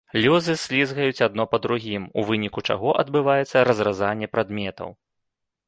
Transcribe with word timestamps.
Лёзы 0.23 0.53
слізгаюць 0.61 1.23
адно 1.27 1.45
па 1.51 1.59
другім, 1.65 2.09
у 2.19 2.25
выніку 2.31 2.65
чаго 2.71 2.97
адбываецца 3.05 3.57
разразанне 3.71 4.33
прадметаў. 4.35 4.89